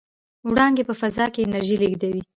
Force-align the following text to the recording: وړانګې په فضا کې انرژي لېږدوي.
وړانګې 0.49 0.83
په 0.89 0.93
فضا 1.01 1.25
کې 1.33 1.39
انرژي 1.45 1.77
لېږدوي. 1.81 2.21